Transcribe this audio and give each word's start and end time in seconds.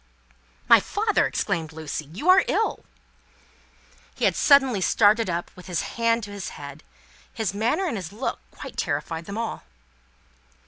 "My 0.67 0.79
father," 0.79 1.27
exclaimed 1.27 1.71
Lucie, 1.71 2.05
"you 2.05 2.27
are 2.27 2.43
ill!" 2.47 2.85
He 4.15 4.25
had 4.25 4.35
suddenly 4.35 4.81
started 4.81 5.29
up, 5.29 5.51
with 5.55 5.67
his 5.67 5.83
hand 5.93 6.23
to 6.23 6.31
his 6.31 6.49
head. 6.57 6.81
His 7.31 7.53
manner 7.53 7.85
and 7.85 7.97
his 7.97 8.11
look 8.11 8.39
quite 8.49 8.77
terrified 8.77 9.25
them 9.25 9.37
all. 9.37 9.61